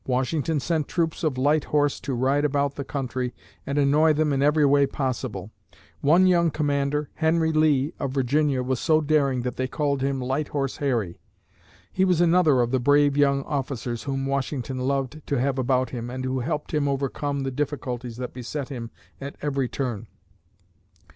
Washington 0.07 0.59
sent 0.59 0.87
troops 0.87 1.23
of 1.23 1.37
light 1.37 1.65
horse 1.65 1.99
to 1.99 2.15
ride 2.15 2.43
about 2.43 2.73
the 2.73 2.83
country 2.83 3.35
and 3.67 3.77
annoy 3.77 4.13
them 4.13 4.33
in 4.33 4.41
every 4.41 4.65
way 4.65 4.87
possible. 4.87 5.51
One 5.99 6.25
young 6.25 6.49
commander, 6.49 7.11
Henry 7.13 7.51
Lee, 7.51 7.93
of 7.99 8.09
Virginia, 8.13 8.63
was 8.63 8.79
so 8.79 8.99
daring 8.99 9.43
that 9.43 9.57
they 9.57 9.67
called 9.67 10.01
him 10.01 10.19
"Light 10.19 10.47
Horse 10.47 10.77
Harry." 10.77 11.19
He 11.93 12.03
was 12.03 12.19
another 12.19 12.61
of 12.61 12.71
the 12.71 12.79
brave 12.79 13.15
young 13.15 13.43
officers 13.43 14.05
whom 14.05 14.25
Washington 14.25 14.79
loved 14.79 15.21
to 15.27 15.35
have 15.39 15.59
about 15.59 15.91
him 15.91 16.09
and 16.09 16.25
who 16.25 16.39
helped 16.39 16.73
him 16.73 16.87
overcome 16.87 17.41
the 17.41 17.51
difficulties 17.51 18.17
that 18.17 18.33
beset 18.33 18.69
him 18.69 18.89
at 19.21 19.35
every 19.39 19.69
turn. 19.69 20.07